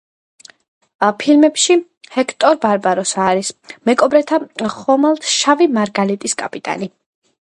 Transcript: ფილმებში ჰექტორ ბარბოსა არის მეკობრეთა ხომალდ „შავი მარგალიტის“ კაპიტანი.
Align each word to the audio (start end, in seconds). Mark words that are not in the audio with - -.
ფილმებში 1.23 1.75
ჰექტორ 2.15 2.57
ბარბოსა 2.63 3.27
არის 3.33 3.53
მეკობრეთა 3.91 4.41
ხომალდ 4.79 5.33
„შავი 5.37 5.69
მარგალიტის“ 5.77 6.37
კაპიტანი. 6.45 6.91